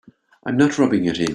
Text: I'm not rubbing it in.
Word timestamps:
I'm 0.47 0.57
not 0.57 0.77
rubbing 0.79 1.05
it 1.05 1.19
in. 1.19 1.27